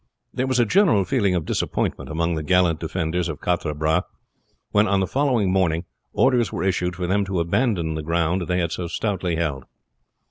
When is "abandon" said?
7.39-7.93